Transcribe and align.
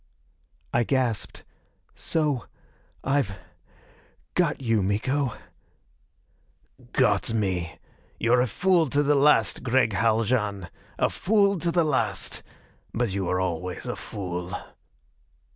I 0.73 0.83
gasped, 0.83 1.43
"So 1.93 2.45
I've 3.03 3.35
got 4.33 4.59
you, 4.59 4.81
Miko" 4.81 5.35
"Got 6.91 7.35
me! 7.35 7.77
You're 8.17 8.41
a 8.41 8.47
fool 8.47 8.87
to 8.89 9.03
the 9.03 9.13
last, 9.13 9.61
Gregg 9.61 9.93
Haljan! 9.93 10.69
A 10.97 11.11
fool 11.11 11.59
to 11.59 11.69
the 11.69 11.85
last! 11.85 12.41
But 12.95 13.11
you 13.11 13.25
were 13.25 13.39
always 13.39 13.85
a 13.85 13.95
fool." 13.95 14.55